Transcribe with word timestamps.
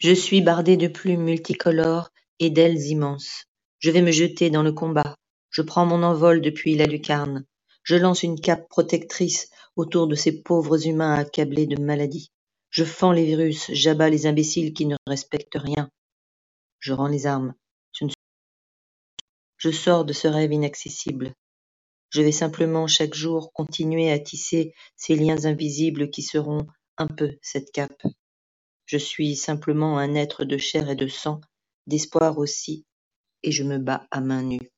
Je 0.00 0.12
suis 0.12 0.40
bardé 0.40 0.78
de 0.78 0.88
plumes 0.88 1.24
multicolores 1.24 2.08
et 2.38 2.48
d'ailes 2.48 2.86
immenses. 2.86 3.44
Je 3.80 3.90
vais 3.90 4.00
me 4.00 4.12
jeter 4.12 4.48
dans 4.48 4.62
le 4.62 4.72
combat. 4.72 5.14
Je 5.50 5.60
prends 5.60 5.84
mon 5.84 6.02
envol 6.02 6.40
depuis 6.40 6.74
la 6.74 6.86
lucarne. 6.86 7.44
Je 7.82 7.96
lance 7.96 8.22
une 8.22 8.40
cape 8.40 8.66
protectrice 8.70 9.50
autour 9.76 10.06
de 10.06 10.14
ces 10.14 10.40
pauvres 10.40 10.86
humains 10.86 11.12
accablés 11.12 11.66
de 11.66 11.78
maladies. 11.78 12.30
Je 12.70 12.82
fends 12.82 13.12
les 13.12 13.26
virus, 13.26 13.70
j'abats 13.74 14.08
les 14.08 14.26
imbéciles 14.26 14.72
qui 14.72 14.86
ne 14.86 14.96
respectent 15.06 15.58
rien. 15.58 15.90
Je 16.78 16.94
rends 16.94 17.08
les 17.08 17.26
armes. 17.26 17.52
Je, 17.92 18.06
je 19.58 19.70
sors 19.70 20.06
de 20.06 20.14
ce 20.14 20.28
rêve 20.28 20.54
inaccessible. 20.54 21.34
Je 22.08 22.22
vais 22.22 22.32
simplement 22.32 22.86
chaque 22.86 23.12
jour 23.12 23.52
continuer 23.52 24.10
à 24.10 24.18
tisser 24.18 24.72
ces 24.96 25.14
liens 25.14 25.44
invisibles 25.44 26.08
qui 26.08 26.22
seront 26.22 26.66
un 26.96 27.06
peu 27.06 27.32
cette 27.42 27.70
cape. 27.70 28.02
Je 28.90 28.98
suis 28.98 29.36
simplement 29.36 29.98
un 29.98 30.16
être 30.16 30.44
de 30.44 30.58
chair 30.58 30.90
et 30.90 30.96
de 30.96 31.06
sang, 31.06 31.40
d'espoir 31.86 32.38
aussi, 32.38 32.86
et 33.44 33.52
je 33.52 33.62
me 33.62 33.78
bats 33.78 34.08
à 34.10 34.20
main 34.20 34.42
nue. 34.42 34.72